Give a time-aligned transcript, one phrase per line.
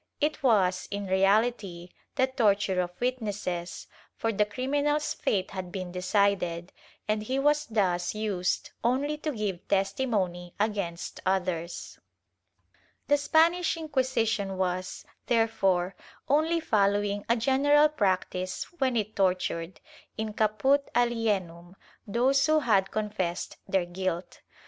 [0.19, 3.85] It was, in reality, the torture of witnesses,
[4.15, 6.73] for the criminal's fate had been decided,
[7.07, 11.99] and he was thus used only to give testimony against others.
[13.09, 15.95] The Spanish Inquisition was, therefore,
[16.27, 19.81] only following a general practice when it tortured,
[20.17, 21.75] in caput alienum,
[22.07, 24.41] those who had con fessed their guilt.